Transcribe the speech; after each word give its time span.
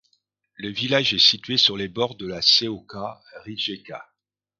Le 0.55 0.69
village 0.69 1.13
est 1.13 1.19
situé 1.19 1.57
sur 1.57 1.77
les 1.77 1.87
bords 1.87 2.15
de 2.17 2.25
la 2.25 2.41
Seočka 2.41 3.21
rijeka. 3.45 4.03